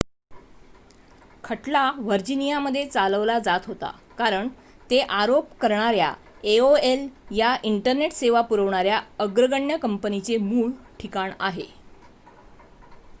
खटला 1.43 1.81
व्हर्जिनियामध्ये 1.97 2.85
चालवला 2.85 3.37
जात 3.39 3.67
होता 3.67 3.91
कारण 4.17 4.47
ते 4.89 4.99
आरोप 5.11 5.53
करणाऱ्या 5.59 6.11
aol 6.47 7.07
या 7.33 7.55
इंटरनेट 7.65 8.13
सेवा 8.13 8.41
पुरवणाऱ्या 8.43 9.01
अग्रगण्य 9.19 9.77
कंपनीचे 9.79 10.37
मूळ 10.41 10.71
ठिकाण 10.99 11.31
आहे 11.41 11.67